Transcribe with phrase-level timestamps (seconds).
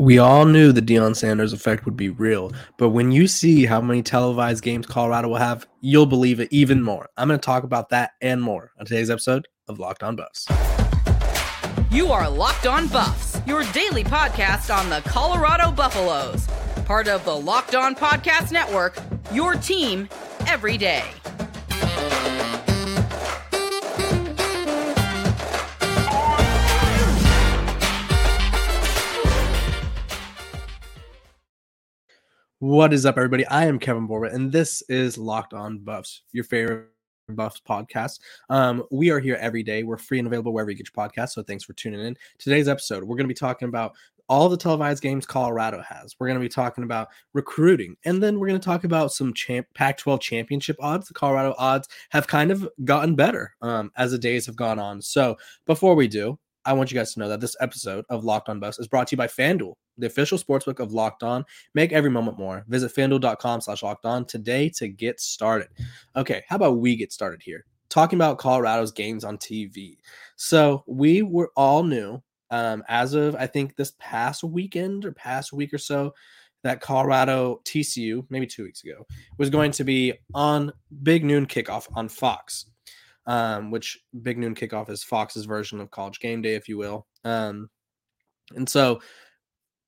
[0.00, 3.80] We all knew the Deion Sanders effect would be real, but when you see how
[3.80, 7.08] many televised games Colorado will have, you'll believe it even more.
[7.16, 10.48] I'm going to talk about that and more on today's episode of Locked On Buffs.
[11.90, 16.48] You are Locked On Buffs, your daily podcast on the Colorado Buffaloes,
[16.84, 18.98] part of the Locked On Podcast Network,
[19.32, 20.08] your team
[20.48, 21.04] every day.
[32.64, 33.46] What is up, everybody?
[33.48, 36.88] I am Kevin Borba, and this is Locked On Buffs, your favorite
[37.28, 38.20] Buffs podcast.
[38.48, 39.82] Um, we are here every day.
[39.82, 41.32] We're free and available wherever you get your podcast.
[41.32, 42.16] So thanks for tuning in.
[42.38, 43.92] Today's episode, we're going to be talking about
[44.30, 46.16] all the televised games Colorado has.
[46.18, 49.34] We're going to be talking about recruiting, and then we're going to talk about some
[49.34, 51.06] champ- Pac-12 championship odds.
[51.06, 55.02] The Colorado odds have kind of gotten better um, as the days have gone on.
[55.02, 58.48] So before we do, I want you guys to know that this episode of Locked
[58.48, 61.44] On Buffs is brought to you by FanDuel, the official sportsbook of Locked On.
[61.74, 62.64] Make every moment more.
[62.68, 65.68] Visit fanduel.com slash locked on today to get started.
[66.16, 67.64] Okay, how about we get started here?
[67.88, 69.98] Talking about Colorado's games on TV.
[70.36, 75.52] So we were all new um, as of I think this past weekend or past
[75.52, 76.14] week or so
[76.62, 79.06] that Colorado TCU, maybe two weeks ago,
[79.38, 82.66] was going to be on big noon kickoff on Fox
[83.26, 87.06] um, which Big Noon Kickoff is Fox's version of College Game Day, if you will.
[87.24, 87.70] Um,
[88.54, 89.00] and so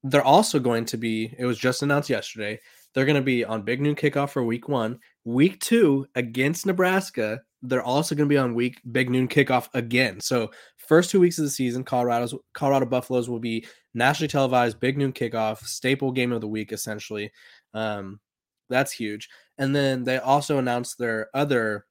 [0.04, 2.60] they're also going to be, it was just announced yesterday,
[2.94, 4.98] they're going to be on Big Noon Kickoff for week one.
[5.24, 10.20] Week two against Nebraska, they're also going to be on week Big Noon Kickoff again.
[10.20, 14.96] So first two weeks of the season, Colorado's Colorado Buffaloes will be nationally televised Big
[14.96, 17.32] Noon Kickoff, staple game of the week, essentially.
[17.74, 18.20] Um,
[18.68, 19.28] that's huge.
[19.58, 21.86] And then they also announced their other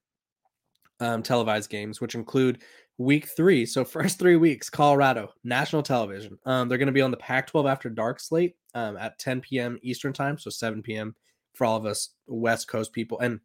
[0.99, 2.61] um, televised games, which include
[2.97, 3.65] week three.
[3.65, 6.37] So first three weeks, Colorado national television.
[6.45, 9.79] Um, they're going to be on the Pac-12 after dark slate um, at 10 p.m.
[9.81, 11.15] Eastern time, so 7 p.m.
[11.53, 13.39] for all of us West Coast people, and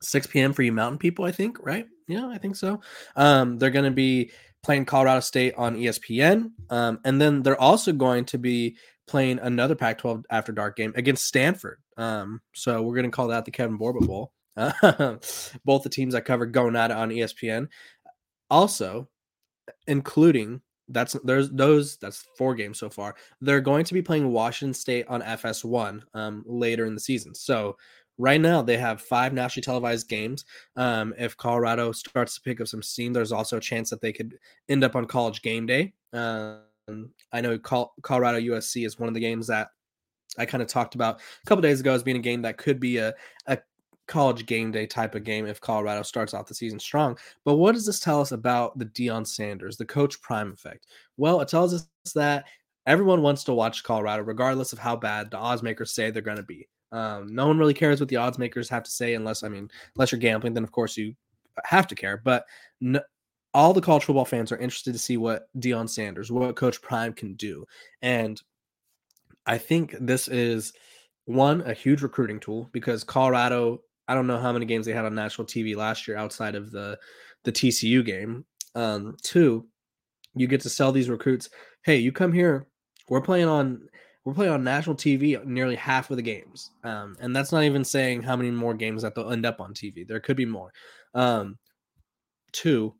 [0.00, 0.52] 6 p.m.
[0.52, 1.24] for you Mountain people.
[1.24, 1.86] I think, right?
[2.08, 2.80] Yeah, I think so.
[3.16, 4.30] Um, they're going to be
[4.62, 9.74] playing Colorado State on ESPN, um, and then they're also going to be playing another
[9.74, 11.78] Pac-12 after dark game against Stanford.
[11.96, 14.32] Um, so we're going to call that the Kevin Borba Bowl.
[15.64, 17.68] both the teams I covered going at it on ESPN.
[18.50, 19.08] Also,
[19.86, 23.14] including that's there's those that's four games so far.
[23.40, 27.34] They're going to be playing Washington State on FS1 um, later in the season.
[27.34, 27.76] So
[28.18, 30.44] right now they have five nationally televised games.
[30.76, 34.12] Um, if Colorado starts to pick up some steam, there's also a chance that they
[34.12, 34.38] could
[34.68, 35.94] end up on College Game Day.
[36.12, 36.60] Um,
[37.32, 39.68] I know Colorado USC is one of the games that
[40.36, 42.78] I kind of talked about a couple days ago as being a game that could
[42.78, 43.14] be a,
[43.46, 43.58] a
[44.06, 47.16] college game day type of game if Colorado starts out the season strong.
[47.44, 50.86] But what does this tell us about the Deion Sanders, the coach prime effect?
[51.16, 52.44] Well, it tells us that
[52.86, 56.36] everyone wants to watch Colorado, regardless of how bad the odds makers say they're going
[56.36, 56.68] to be.
[56.92, 59.68] Um, no one really cares what the odds makers have to say, unless I mean,
[59.96, 61.14] unless you're gambling, then of course you
[61.64, 62.20] have to care.
[62.22, 62.44] But
[62.80, 63.00] no,
[63.52, 67.12] all the college football fans are interested to see what Deion Sanders, what Coach Prime
[67.12, 67.64] can do,
[68.02, 68.40] and
[69.46, 70.72] I think this is
[71.26, 75.04] one a huge recruiting tool because Colorado I don't know how many games they had
[75.04, 76.98] on national TV last year outside of the
[77.44, 78.44] the TCU game.
[78.74, 79.66] Um, two,
[80.34, 81.48] you get to sell these recruits.
[81.82, 82.66] Hey, you come here.
[83.08, 83.88] We're playing on
[84.24, 87.84] we're playing on national TV nearly half of the games, um, and that's not even
[87.84, 90.06] saying how many more games that they'll end up on TV.
[90.06, 90.72] There could be more.
[91.14, 91.58] Um,
[92.52, 92.94] two,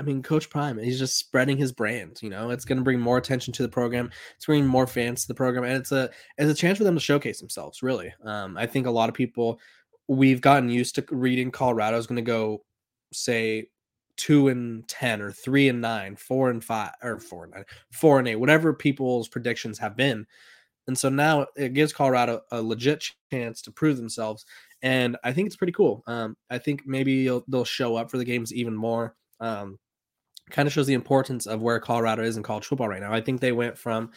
[0.00, 2.20] I mean, Coach Prime, he's just spreading his brand.
[2.22, 4.10] You know, it's going to bring more attention to the program.
[4.34, 6.94] It's bringing more fans to the program, and it's a it's a chance for them
[6.94, 7.82] to showcase themselves.
[7.82, 9.60] Really, um, I think a lot of people
[10.10, 12.64] we've gotten used to reading Colorado is going to go,
[13.12, 13.68] say,
[14.16, 18.18] two and ten or three and nine, four and five or four and nine, four
[18.18, 20.26] and eight, whatever people's predictions have been.
[20.88, 24.44] And so now it gives Colorado a legit chance to prove themselves,
[24.82, 26.02] and I think it's pretty cool.
[26.08, 29.14] Um, I think maybe they'll show up for the games even more.
[29.38, 29.78] Um,
[30.50, 33.12] kind of shows the importance of where Colorado is in college football right now.
[33.12, 34.10] I think they went from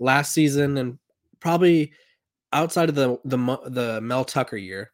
[0.00, 0.98] last season and
[1.38, 1.92] probably
[2.52, 3.36] outside of the the
[3.68, 4.90] the Mel Tucker year,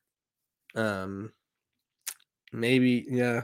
[0.75, 1.33] um,
[2.53, 3.43] maybe yeah.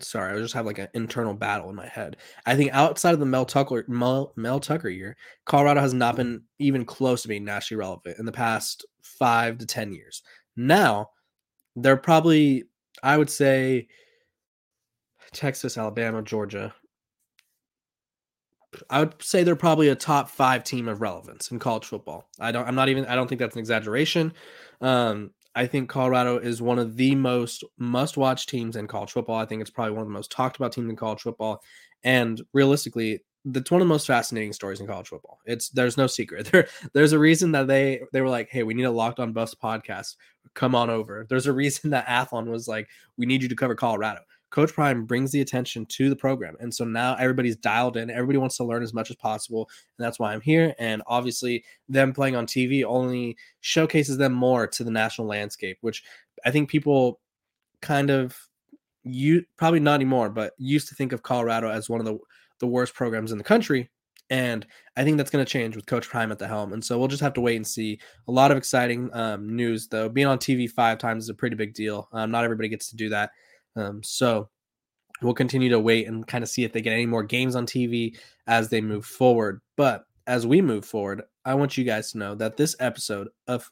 [0.00, 2.16] Sorry, I just have like an internal battle in my head.
[2.46, 6.42] I think outside of the Mel Tucker Mel, Mel Tucker year, Colorado has not been
[6.58, 10.22] even close to being nationally relevant in the past five to ten years.
[10.56, 11.10] Now,
[11.76, 12.64] they're probably,
[13.04, 13.86] I would say,
[15.32, 16.74] Texas, Alabama, Georgia.
[18.90, 22.28] I would say they're probably a top five team of relevance in college football.
[22.40, 22.66] I don't.
[22.66, 23.06] I'm not even.
[23.06, 24.32] I don't think that's an exaggeration.
[24.80, 29.36] Um, I think Colorado is one of the most must watch teams in college football.
[29.36, 31.62] I think it's probably one of the most talked about teams in college football.
[32.02, 35.38] And realistically, that's one of the most fascinating stories in college football.
[35.44, 36.46] It's there's no secret.
[36.52, 39.32] There there's a reason that they they were like, hey, we need a locked on
[39.32, 40.16] Buffs podcast.
[40.54, 41.26] Come on over.
[41.28, 44.20] There's a reason that Athlon was like, we need you to cover Colorado.
[44.54, 46.54] Coach Prime brings the attention to the program.
[46.60, 48.08] And so now everybody's dialed in.
[48.08, 49.68] Everybody wants to learn as much as possible.
[49.98, 50.76] And that's why I'm here.
[50.78, 56.04] And obviously, them playing on TV only showcases them more to the national landscape, which
[56.44, 57.18] I think people
[57.82, 58.38] kind of
[59.02, 62.16] you probably not anymore, but used to think of Colorado as one of the
[62.60, 63.90] the worst programs in the country.
[64.30, 64.64] And
[64.96, 66.74] I think that's going to change with Coach Prime at the helm.
[66.74, 67.98] And so we'll just have to wait and see.
[68.28, 70.08] A lot of exciting um, news, though.
[70.08, 72.08] Being on TV five times is a pretty big deal.
[72.12, 73.32] Um, not everybody gets to do that.
[73.76, 74.48] Um, so
[75.22, 77.66] we'll continue to wait and kind of see if they get any more games on
[77.66, 78.16] TV
[78.46, 79.60] as they move forward.
[79.76, 83.70] But as we move forward, I want you guys to know that this episode of,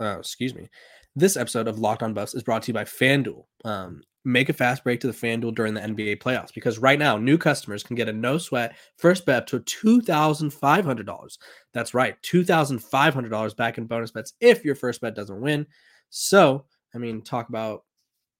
[0.00, 0.68] uh, excuse me,
[1.14, 3.44] this episode of Locked On Buffs is brought to you by FanDuel.
[3.64, 7.16] Um, make a fast break to the FanDuel during the NBA playoffs because right now
[7.16, 11.38] new customers can get a no sweat first bet up to $2,500.
[11.74, 15.66] That's right, $2,500 back in bonus bets if your first bet doesn't win.
[16.10, 17.84] So, I mean, talk about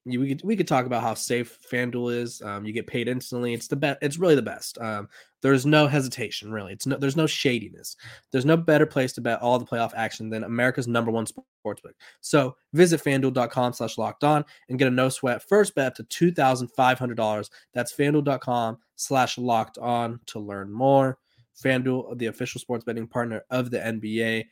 [0.05, 2.43] you, we could we could talk about how safe FanDuel is.
[2.43, 3.55] Um, you get paid instantly.
[3.55, 3.99] It's the best.
[4.03, 4.79] It's really the best.
[4.79, 5.09] Um,
[5.43, 6.73] there's no hesitation, really.
[6.73, 7.97] It's no there's no shadiness.
[8.33, 11.93] There's no better place to bet all the playoff action than America's number one sportsbook.
[12.21, 16.05] So visit FanDuel.com slash locked on and get a no sweat first bet up to
[16.05, 17.51] two thousand five hundred dollars.
[17.73, 21.19] That's FanDuel.com slash locked on to learn more.
[21.63, 24.47] FanDuel, the official sports betting partner of the NBA.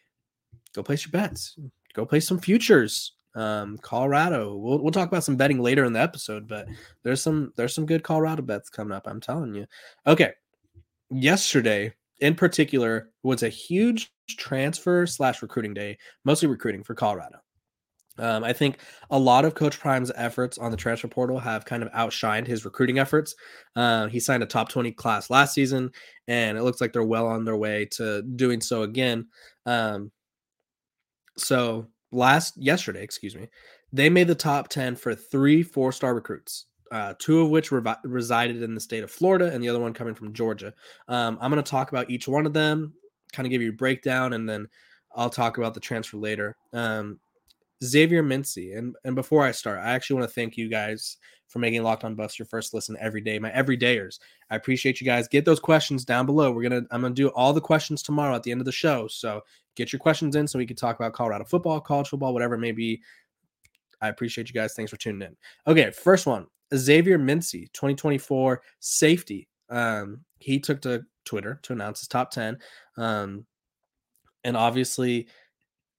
[0.75, 1.58] Go place your bets.
[1.93, 6.00] Go play some futures um colorado we'll, we'll talk about some betting later in the
[6.00, 6.67] episode but
[7.05, 9.67] there's some there's some good colorado bets coming up i'm telling you
[10.06, 10.32] okay
[11.11, 17.38] yesterday in particular was a huge transfer slash recruiting day mostly recruiting for colorado
[18.21, 18.79] um, I think
[19.11, 22.65] a lot of Coach Prime's efforts on the transfer portal have kind of outshined his
[22.65, 23.35] recruiting efforts.
[23.75, 25.91] Uh, he signed a top 20 class last season,
[26.29, 29.29] and it looks like they're well on their way to doing so again.
[29.65, 30.12] Um,
[31.38, 33.49] so last yesterday, excuse me,
[33.93, 37.73] they made the top 10 for three four star recruits, uh, two of which
[38.05, 40.73] resided in the state of Florida and the other one coming from Georgia.
[41.09, 42.95] Um, I'm going to talk about each one of them,
[43.33, 44.69] kind of give you a breakdown, and then
[45.15, 46.57] I'll talk about the transfer later.
[46.73, 47.19] Um,
[47.83, 51.17] Xavier Mincey, and and before I start, I actually want to thank you guys
[51.49, 53.39] for making Locked On Buffs your first listen every day.
[53.39, 54.21] My everydayers,
[54.51, 55.27] I appreciate you guys.
[55.27, 56.53] Get those questions down below.
[56.53, 59.09] We're gonna I'm gonna do all the questions tomorrow at the end of the show.
[59.09, 59.43] So
[59.76, 62.61] get your questions in so we can talk about Colorado football, college football, whatever it
[62.61, 63.00] may be.
[64.00, 64.75] I appreciate you guys.
[64.75, 65.37] Thanks for tuning in.
[65.67, 69.49] Okay, first one Xavier Mincey, 2024 safety.
[69.69, 72.58] Um, he took to Twitter to announce his top 10.
[72.96, 73.46] Um,
[74.44, 75.28] and obviously,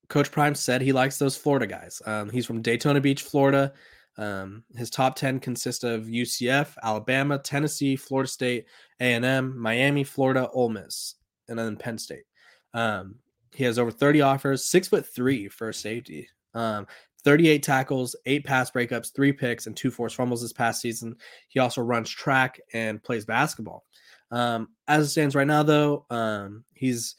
[0.09, 2.01] Coach Prime said he likes those Florida guys.
[2.05, 3.73] Um, he's from Daytona Beach, Florida.
[4.17, 8.65] Um, his top 10 consist of UCF, Alabama, Tennessee, Florida State,
[8.99, 11.15] A&M, Miami, Florida, Ole Miss,
[11.47, 12.25] and then Penn State.
[12.73, 13.15] Um,
[13.53, 16.27] he has over 30 offers, six foot three for safety.
[16.53, 16.87] Um,
[17.23, 21.15] 38 tackles, eight pass breakups, three picks, and two forced fumbles this past season.
[21.49, 23.85] He also runs track and plays basketball.
[24.31, 27.15] Um, as it stands right now, though, um, he's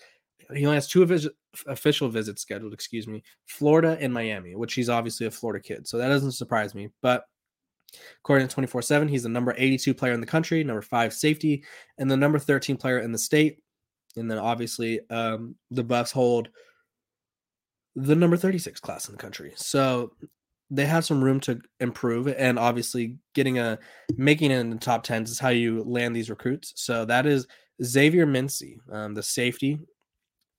[0.55, 1.29] he only has two of his
[1.67, 2.73] official visits scheduled.
[2.73, 6.75] Excuse me, Florida and Miami, which he's obviously a Florida kid, so that doesn't surprise
[6.75, 6.89] me.
[7.01, 7.25] But
[8.21, 11.65] according to 24 7, he's the number 82 player in the country, number five safety,
[11.99, 13.61] and the number 13 player in the state.
[14.17, 16.49] And then obviously um, the Buffs hold
[17.95, 19.53] the number 36 class in the country.
[19.57, 20.13] So
[20.71, 22.29] they have some room to improve.
[22.29, 23.79] And obviously getting a
[24.17, 26.73] making it in the top 10s is how you land these recruits.
[26.77, 27.47] So that is
[27.83, 29.79] Xavier Mincey, um, the safety.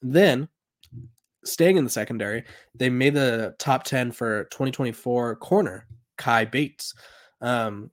[0.01, 0.47] Then
[1.45, 2.43] staying in the secondary,
[2.75, 5.87] they made the top 10 for 2024 corner,
[6.17, 6.93] Kai Bates.
[7.41, 7.91] Um,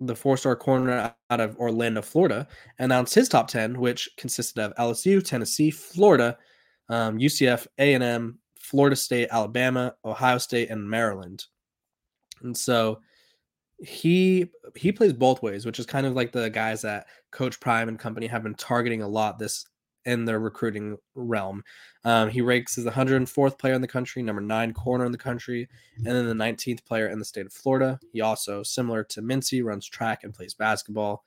[0.00, 2.46] the four star corner out of Orlando, Florida,
[2.78, 6.36] announced his top 10, which consisted of LSU, Tennessee, Florida,
[6.88, 11.44] um, UCF, A&M, Florida State, Alabama, Ohio State, and Maryland.
[12.42, 13.00] And so
[13.78, 17.88] he he plays both ways, which is kind of like the guys that Coach Prime
[17.88, 19.66] and company have been targeting a lot this
[20.04, 21.62] in the recruiting realm.
[22.04, 25.18] Um, he ranks as the 104th player in the country, number nine corner in the
[25.18, 27.98] country, and then the 19th player in the state of Florida.
[28.12, 31.24] He also, similar to Mincey, runs track and plays basketball.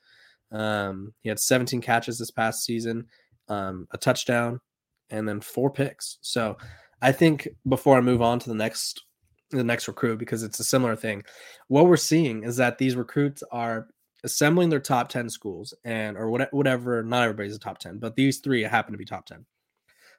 [0.51, 3.07] Um, he had 17 catches this past season,
[3.49, 4.61] um, a touchdown,
[5.09, 6.17] and then four picks.
[6.21, 6.57] So
[7.01, 9.03] I think before I move on to the next
[9.51, 11.23] the next recruit because it's a similar thing.
[11.69, 13.87] What we're seeing is that these recruits are
[14.23, 18.39] assembling their top 10 schools and or whatever not everybody's a top 10 but these
[18.39, 19.45] three happen to be top 10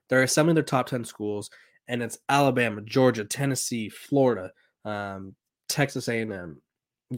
[0.08, 1.50] they're assembling their top 10 schools
[1.88, 4.52] and it's alabama georgia tennessee florida
[4.84, 5.34] um,
[5.68, 6.60] texas a&m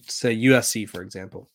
[0.07, 1.51] say usc for example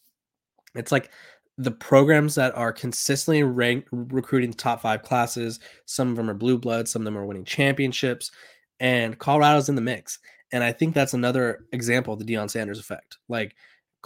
[0.75, 1.09] it's like
[1.57, 5.59] the programs that are consistently ranked recruiting top five classes.
[5.85, 8.31] Some of them are blue blood, some of them are winning championships,
[8.79, 10.19] and Colorado's in the mix.
[10.51, 13.17] And I think that's another example of the Deion Sanders effect.
[13.29, 13.55] Like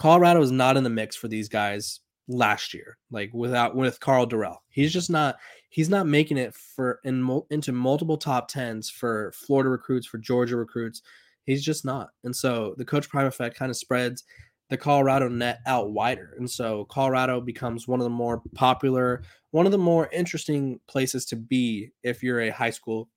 [0.00, 4.26] Colorado is not in the mix for these guys last year, like without with Karl
[4.26, 4.56] Dorrell.
[4.70, 5.36] He's just not
[5.68, 10.56] he's not making it for in into multiple top tens for Florida recruits, for Georgia
[10.56, 11.02] recruits.
[11.44, 12.08] He's just not.
[12.24, 14.24] And so the coach prime effect kind of spreads
[14.70, 16.34] the Colorado net out wider.
[16.38, 21.26] And so Colorado becomes one of the more popular, one of the more interesting places
[21.26, 23.10] to be if you're a high school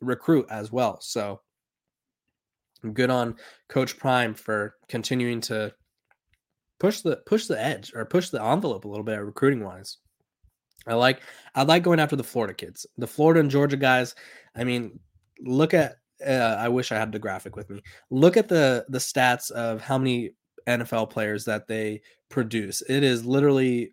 [0.00, 0.98] recruit as well.
[1.00, 1.42] So
[2.82, 3.36] I'm good on
[3.68, 5.72] Coach Prime for continuing to
[6.78, 9.98] push the push the edge or push the envelope a little bit recruiting wise.
[10.86, 11.20] I like
[11.54, 14.14] I like going after the Florida kids, the Florida and Georgia guys.
[14.56, 14.98] I mean,
[15.40, 17.82] look at uh, I wish I had the graphic with me.
[18.10, 20.32] Look at the the stats of how many
[20.66, 22.82] NFL players that they produce.
[22.88, 23.92] It is literally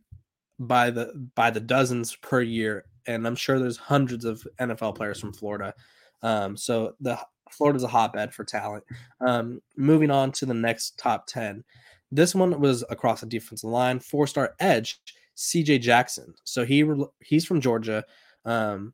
[0.59, 5.19] by the by the dozens per year, and I'm sure there's hundreds of NFL players
[5.19, 5.73] from Florida.
[6.21, 7.19] Um, so the
[7.51, 8.83] Florida's a hotbed for talent.
[9.25, 11.63] Um, moving on to the next top ten.
[12.15, 14.99] This one was across the defensive line, four star edge,
[15.35, 16.33] CJ Jackson.
[16.45, 16.85] So he
[17.19, 18.05] he's from Georgia.
[18.45, 18.93] Um,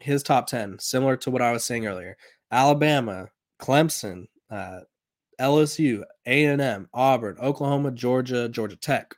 [0.00, 2.16] his top 10, similar to what I was saying earlier
[2.52, 3.28] Alabama,
[3.60, 4.80] Clemson, uh,
[5.40, 9.14] LSU, A&M, Auburn, Oklahoma, Georgia, Georgia Tech.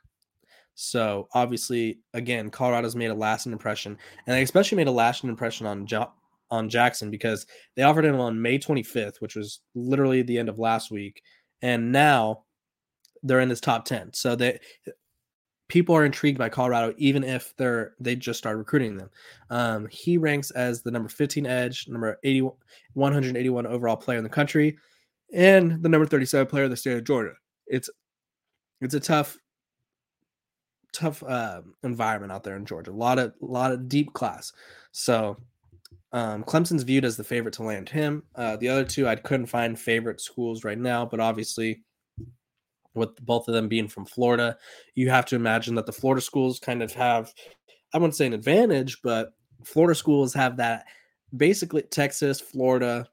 [0.73, 5.67] So obviously, again, Colorado's made a lasting impression, and they especially made a lasting impression
[5.67, 6.11] on jo-
[6.49, 10.57] on Jackson because they offered him on May 25th, which was literally the end of
[10.57, 11.21] last week,
[11.61, 12.43] and now
[13.23, 14.13] they're in this top 10.
[14.13, 14.59] So they
[15.71, 19.09] people are intrigued by Colorado, even if they're they just started recruiting them.
[19.49, 22.49] Um, he ranks as the number 15 edge, number 80,
[22.93, 24.77] 181 overall player in the country,
[25.33, 27.35] and the number 37 player in the state of Georgia.
[27.67, 27.89] It's
[28.81, 29.37] it's a tough
[30.93, 32.91] tough uh, environment out there in Georgia.
[32.91, 34.51] A lot of a lot of deep class.
[34.91, 35.37] So
[36.11, 38.23] um, Clemson's viewed as the favorite to land him.
[38.35, 41.83] Uh, the other two I couldn't find favorite schools right now, but obviously
[42.93, 44.57] with both of them being from Florida,
[44.95, 47.33] you have to imagine that the Florida schools kind of have,
[47.93, 49.29] I wouldn't say an advantage, but
[49.63, 50.85] Florida schools have that
[51.35, 53.07] basically Texas, Florida.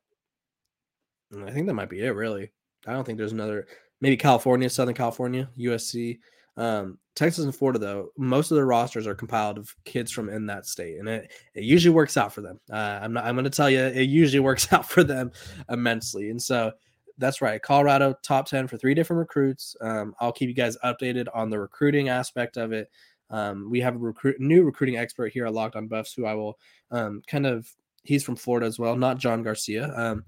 [1.45, 2.51] I think that might be it, really.
[2.87, 3.67] I don't think there's another,
[4.01, 6.19] maybe California, Southern California, USC.
[6.57, 10.47] Um, Texas and Florida, though, most of their rosters are compiled of kids from in
[10.47, 12.59] that state, and it, it usually works out for them.
[12.71, 13.25] Uh, I'm not.
[13.25, 15.31] I'm going to tell you, it usually works out for them
[15.69, 16.73] immensely, and so
[17.19, 17.61] that's right.
[17.61, 19.77] Colorado top 10 for three different recruits.
[19.81, 22.91] Um, I'll keep you guys updated on the recruiting aspect of it.
[23.31, 26.35] Um, we have a recruit, new recruiting expert here at Locked on Buffs who I
[26.35, 26.59] will
[26.91, 27.71] um, kind of,
[28.05, 29.93] he's from Florida as well, not John Garcia.
[29.95, 30.25] Um,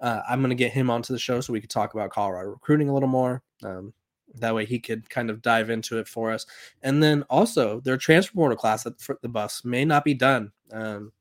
[0.00, 2.50] uh, I'm going to get him onto the show so we could talk about Colorado
[2.50, 3.42] recruiting a little more.
[3.62, 3.92] Um,
[4.36, 6.46] that way he could kind of dive into it for us.
[6.82, 10.52] And then also their transfer portal class at the Buffs may not be done.
[10.70, 11.12] Um,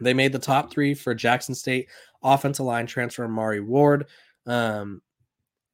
[0.00, 1.88] they made the top three for Jackson State
[2.22, 4.06] offensive line transfer Mari Ward.
[4.50, 5.00] Um,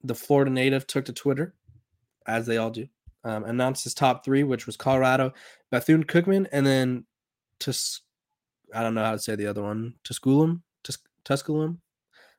[0.04, 1.54] the Florida native took to Twitter,
[2.26, 2.87] as they all do,
[3.25, 5.33] um, announced his top three, which was Colorado,
[5.71, 7.06] Bethune Cookman, and then
[7.59, 8.02] Tus.
[8.75, 9.95] I don't know how to say the other one.
[10.04, 11.80] Tusculum, Tus- Tusculum.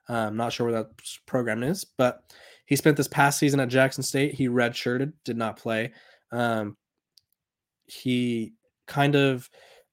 [0.07, 0.91] I'm not sure where that
[1.25, 2.21] program is, but
[2.65, 4.35] he spent this past season at Jackson State.
[4.35, 5.91] He redshirted, did not play.
[6.31, 6.77] Um,
[7.85, 8.53] he
[8.85, 9.49] kind of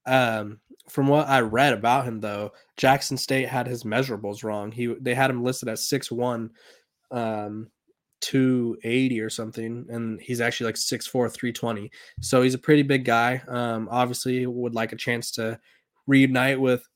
[0.06, 4.70] um, from what I read about him, though, Jackson State had his measurables wrong.
[4.70, 6.50] He they had him listed at six one,
[7.10, 7.68] um,
[8.20, 11.90] two eighty or something, and he's actually like six four, three twenty.
[12.20, 13.42] So he's a pretty big guy.
[13.48, 15.58] Um, obviously, would like a chance to
[16.06, 16.86] reunite with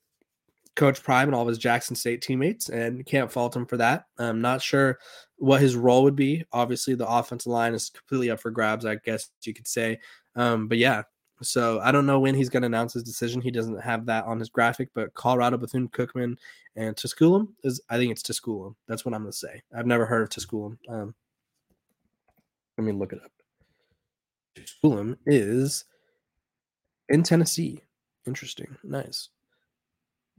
[0.77, 4.05] Coach Prime and all of his Jackson State teammates, and can't fault him for that.
[4.19, 4.99] I'm not sure
[5.37, 6.45] what his role would be.
[6.53, 9.99] Obviously, the offensive line is completely up for grabs, I guess you could say.
[10.37, 11.03] Um, but yeah,
[11.43, 13.41] so I don't know when he's going to announce his decision.
[13.41, 16.37] He doesn't have that on his graphic, but Colorado, Bethune Cookman,
[16.77, 18.77] and Tusculum is I think it's Tusculum.
[18.87, 19.63] That's what I'm going to say.
[19.77, 20.79] I've never heard of Tusculum.
[20.89, 21.15] Um,
[22.77, 23.33] let me look it up.
[24.55, 25.85] Tusculum is
[27.09, 27.81] in Tennessee.
[28.27, 28.77] Interesting.
[28.85, 29.31] Nice.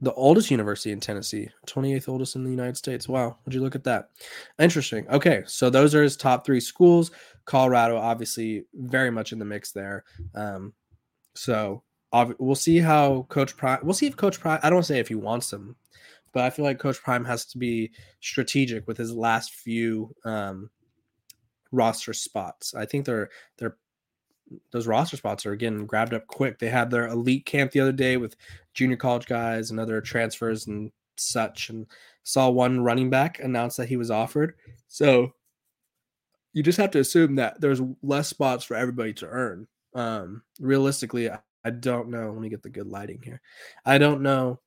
[0.02, 3.06] The oldest university in Tennessee, 28th oldest in the United States.
[3.06, 3.36] Wow.
[3.44, 4.08] Would you look at that?
[4.58, 5.06] Interesting.
[5.10, 5.42] Okay.
[5.46, 7.10] So those are his top three schools.
[7.44, 10.04] Colorado, obviously, very much in the mix there.
[10.34, 10.72] Um,
[11.34, 11.82] so
[12.12, 13.80] we'll see how Coach Prime.
[13.82, 14.60] We'll see if Coach Prime.
[14.62, 15.76] I don't say if he wants him,
[16.32, 20.70] but I feel like Coach Prime has to be strategic with his last few um,
[21.72, 22.74] roster spots.
[22.74, 23.76] I think they're they're
[24.72, 26.58] those roster spots are getting grabbed up quick.
[26.58, 28.34] They had their elite camp the other day with
[28.74, 31.86] junior college guys and other transfers and such, and
[32.24, 34.54] saw one running back announce that he was offered.
[34.88, 35.34] So
[36.52, 39.68] you just have to assume that there's less spots for everybody to earn.
[39.94, 42.32] Um, realistically, I, I don't know.
[42.32, 43.40] Let me get the good lighting here.
[43.84, 44.60] I don't know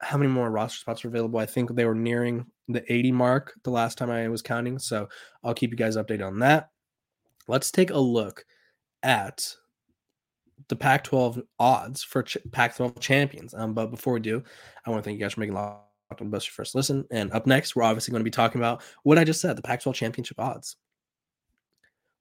[0.00, 1.38] how many more roster spots are available.
[1.38, 4.78] I think they were nearing the 80 mark the last time I was counting.
[4.78, 5.08] So
[5.44, 6.70] I'll keep you guys updated on that.
[7.48, 8.44] Let's take a look
[9.02, 9.54] at
[10.68, 13.54] the Pac 12 odds for ch- Pac 12 champions.
[13.54, 14.42] Um, but before we do,
[14.86, 15.84] I want to thank you guys for making Locked
[16.20, 17.04] on your first listen.
[17.10, 19.62] And up next, we're obviously going to be talking about what I just said the
[19.62, 20.76] Pac 12 championship odds.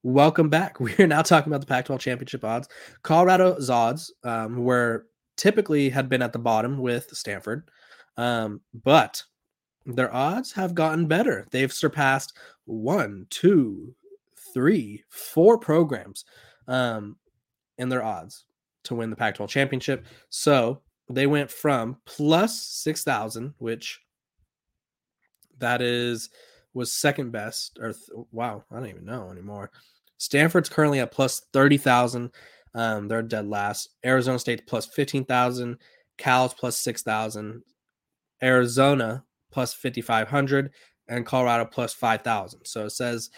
[0.04, 0.80] Welcome back.
[0.80, 2.70] We are now talking about the Pac 12 championship odds.
[3.04, 7.70] Colorado's odds um, were typically had been at the bottom with Stanford,
[8.16, 9.22] um, but
[9.86, 11.48] their odds have gotten better.
[11.52, 13.94] They've surpassed one, two,
[14.54, 16.24] three, four programs
[16.68, 17.18] um,
[17.78, 18.46] in their odds
[18.84, 20.06] to win the Pac 12 championship.
[20.30, 24.00] So they went from plus 6,000, which
[25.58, 26.30] that is
[26.80, 29.70] was second best or th- wow i don't even know anymore.
[30.18, 32.32] Stanford's currently at plus 30000
[32.76, 33.90] um, they're dead last.
[34.06, 35.78] Arizona state plus 15000
[36.18, 37.64] cal's plus 6000
[38.44, 40.72] arizona plus 5500
[41.08, 43.30] and colorado plus 5000 so it says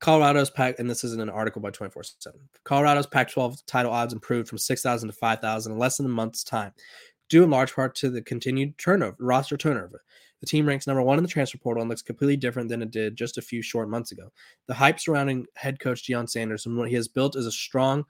[0.00, 4.12] colorado's Pac and this isn't an article by 24 7 colorado's pac 12 title odds
[4.12, 6.72] improved from 6000 to 5000 in less than a month's time
[7.30, 10.02] due in large part to the continued turnover roster turnover
[10.40, 12.90] the team ranks number one in the transfer portal and looks completely different than it
[12.90, 14.30] did just a few short months ago.
[14.66, 18.04] The hype surrounding head coach Deion Sanders and what he has built is a strong,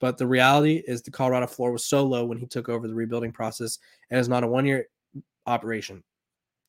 [0.00, 2.94] but the reality is the Colorado floor was so low when he took over the
[2.94, 3.78] rebuilding process
[4.10, 4.86] and is not a one year
[5.46, 6.02] operation.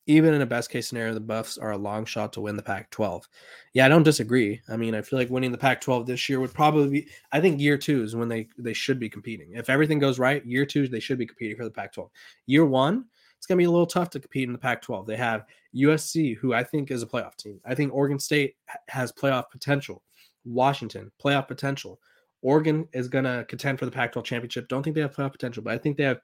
[0.10, 2.63] Even in a best case scenario, the Buffs are a long shot to win the
[2.63, 3.27] Pac 12.
[3.74, 4.62] Yeah, I don't disagree.
[4.70, 7.42] I mean, I feel like winning the Pac 12 this year would probably be, I
[7.42, 9.51] think year two is when they, they should be competing.
[9.56, 12.10] If everything goes right, year two, they should be competing for the Pac 12.
[12.46, 13.04] Year one,
[13.38, 15.06] it's going to be a little tough to compete in the Pac 12.
[15.06, 17.60] They have USC, who I think is a playoff team.
[17.65, 18.56] I think Oregon State
[18.89, 20.03] has playoff potential.
[20.46, 22.00] Washington, playoff potential.
[22.41, 24.67] Oregon is going to contend for the Pac 12 championship.
[24.67, 26.22] Don't think they have playoff potential, but I think they have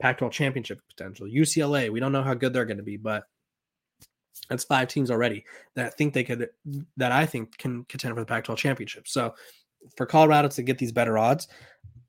[0.00, 1.26] Pac 12 championship potential.
[1.26, 3.24] UCLA, we don't know how good they're going to be, but
[4.48, 6.48] that's five teams already that I think they could,
[6.96, 9.08] that I think can contend for the Pac 12 championship.
[9.08, 9.34] So
[9.96, 11.48] for Colorado to get these better odds,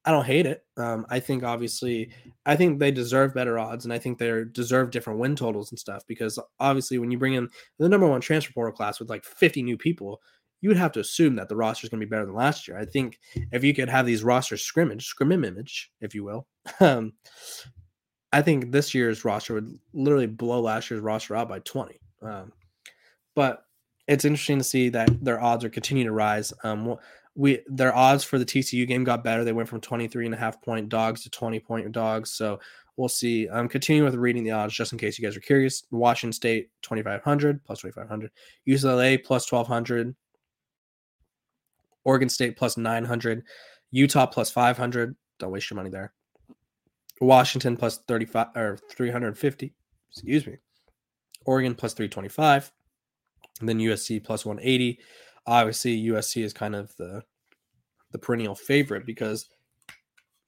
[0.05, 0.63] I don't hate it.
[0.77, 2.11] Um, I think obviously,
[2.45, 5.79] I think they deserve better odds, and I think they deserve different win totals and
[5.79, 6.03] stuff.
[6.07, 9.63] Because obviously, when you bring in the number one transfer portal class with like 50
[9.63, 10.21] new people,
[10.61, 12.67] you would have to assume that the roster is going to be better than last
[12.67, 12.77] year.
[12.77, 13.19] I think
[13.51, 16.47] if you could have these rosters scrimmage, scrimmage, if you will,
[16.79, 17.13] um,
[18.31, 21.99] I think this year's roster would literally blow last year's roster out by 20.
[22.21, 22.51] Um,
[23.35, 23.63] but
[24.07, 26.53] it's interesting to see that their odds are continuing to rise.
[26.63, 26.95] Um,
[27.35, 29.43] we their odds for the TCU game got better.
[29.43, 32.31] They went from 23 and a half point dogs to 20 point dogs.
[32.31, 32.59] So
[32.97, 33.47] we'll see.
[33.49, 35.83] I'm um, continuing with reading the odds just in case you guys are curious.
[35.91, 38.31] Washington State 2500 plus 2500,
[38.67, 40.15] UCLA plus 1200,
[42.05, 43.43] Oregon State plus 900,
[43.91, 45.15] Utah plus 500.
[45.37, 46.13] Don't waste your money there.
[47.19, 49.73] Washington plus 35 or 350.
[50.09, 50.57] Excuse me.
[51.45, 52.71] Oregon plus 325.
[53.59, 54.99] And then USC plus 180
[55.47, 57.23] obviously USC is kind of the
[58.11, 59.49] the perennial favorite because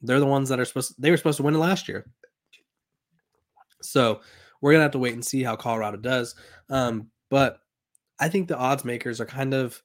[0.02, 2.06] they're the ones that are supposed they were supposed to win it last year.
[3.82, 4.22] So
[4.62, 6.36] we're gonna have to wait and see how Colorado does.
[6.70, 7.60] Um, but
[8.20, 9.82] I think the odds makers are kind of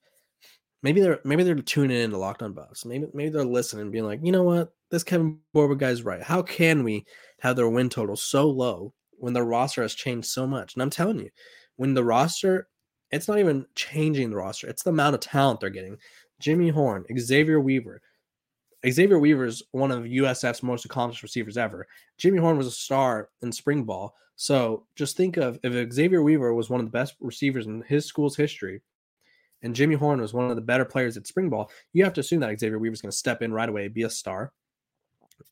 [0.82, 2.84] maybe they're maybe they're tuning in to Locked On Buffs.
[2.84, 6.22] Maybe maybe they're listening being like, you know what, this Kevin Borba guy's right.
[6.22, 7.06] How can we
[7.40, 10.74] have their win total so low when their roster has changed so much?
[10.74, 11.30] And I'm telling you,
[11.76, 12.68] when the roster
[13.12, 14.68] it's not even changing the roster.
[14.68, 15.98] It's the amount of talent they're getting.
[16.40, 18.00] Jimmy Horn, Xavier Weaver.
[18.90, 21.86] Xavier Weaver is one of USF's most accomplished receivers ever.
[22.18, 24.14] Jimmy Horn was a star in spring ball.
[24.34, 28.06] So just think of if Xavier Weaver was one of the best receivers in his
[28.06, 28.82] school's history,
[29.62, 32.20] and Jimmy Horn was one of the better players at spring ball, you have to
[32.20, 34.52] assume that Xavier Weaver is going to step in right away, be a star.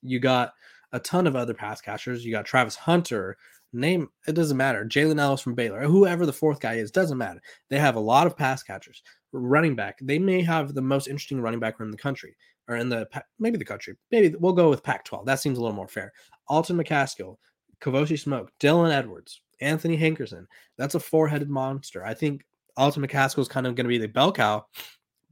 [0.02, 0.54] You got
[0.92, 2.24] a ton of other pass catchers.
[2.24, 3.36] You got Travis Hunter,
[3.72, 4.84] name it doesn't matter.
[4.84, 7.40] Jalen Ellis from Baylor, whoever the fourth guy is, doesn't matter.
[7.68, 9.02] They have a lot of pass catchers.
[9.32, 12.36] Running back, they may have the most interesting running back room in the country,
[12.68, 13.94] or in the maybe the country.
[14.10, 15.24] Maybe we'll go with Pac-12.
[15.24, 16.12] That seems a little more fair.
[16.48, 17.36] Alton McCaskill,
[17.80, 20.46] Kavosiey Smoke, Dylan Edwards, Anthony Hankerson.
[20.76, 22.04] That's a four-headed monster.
[22.04, 22.44] I think
[22.76, 24.66] Alton McCaskill is kind of going to be the bell cow,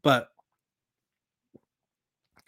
[0.03, 0.29] but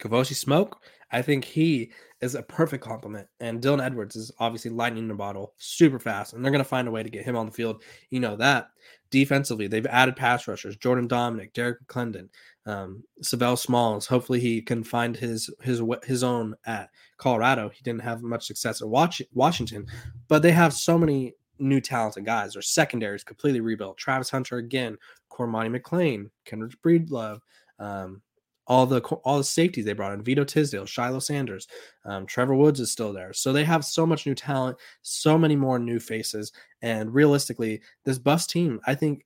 [0.01, 3.27] Kavosiey Smoke, I think he is a perfect complement.
[3.39, 6.69] And Dylan Edwards is obviously lightning in the bottle, super fast, and they're going to
[6.69, 7.83] find a way to get him on the field.
[8.09, 8.69] You know that.
[9.09, 12.29] Defensively, they've added pass rushers: Jordan Domineck, Derrick McLendon,
[12.65, 14.07] um, Sav'ell Smalls.
[14.07, 17.69] Hopefully, he can find his his his own at Colorado.
[17.69, 19.85] He didn't have much success at Washington,
[20.29, 22.53] but they have so many new talented guys.
[22.53, 23.97] Their secondary is completely rebuilt.
[23.97, 24.97] Travis Hunter again,
[25.29, 27.39] Cormani McClain, Kyndrich Breedlove.
[27.79, 28.21] Um,
[28.71, 30.23] all the all the safeties they brought in.
[30.23, 31.67] Vito Tisdale, Shiloh Sanders,
[32.05, 33.33] um, Trevor Woods is still there.
[33.33, 38.17] So they have so much new talent, so many more new faces, and realistically, this
[38.17, 39.25] Buffs team, I think,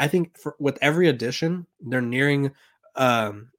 [0.00, 2.52] I think for, with every addition, they're nearing
[2.94, 3.50] um,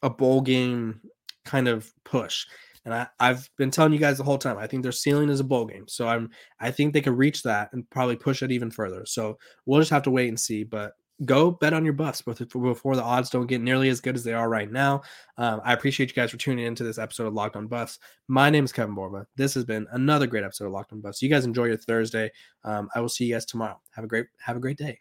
[0.00, 1.00] a bowl game
[1.44, 2.46] kind of push.
[2.84, 4.58] And I, I've been telling you guys the whole time.
[4.58, 5.88] I think their ceiling is a bowl game.
[5.88, 6.30] So I'm
[6.60, 9.04] I think they could reach that and probably push it even further.
[9.06, 10.62] So we'll just have to wait and see.
[10.62, 10.92] But
[11.24, 14.32] go bet on your Buffs before the odds don't get nearly as good as they
[14.32, 15.02] are right now.
[15.38, 17.98] Um, I appreciate you guys for tuning into this episode of Locked On Buffs.
[18.28, 19.26] My name is Kevin Borba.
[19.36, 21.22] This has been another great episode of Locked On Buffs.
[21.22, 22.30] You guys enjoy your Thursday.
[22.64, 23.80] Um, I will see you guys tomorrow.
[23.92, 25.00] Have a great have a great day.